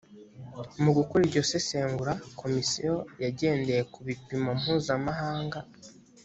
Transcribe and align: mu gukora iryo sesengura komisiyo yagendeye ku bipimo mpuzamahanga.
mu 0.83 0.91
gukora 0.97 1.21
iryo 1.23 1.41
sesengura 1.51 2.13
komisiyo 2.41 2.93
yagendeye 3.23 3.81
ku 3.91 3.99
bipimo 4.07 4.51
mpuzamahanga. 4.59 5.59